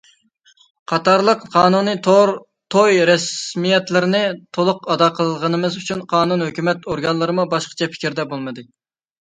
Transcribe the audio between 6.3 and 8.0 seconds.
ھۆكۈمەت ئورگانلىرىمۇ باشقىچە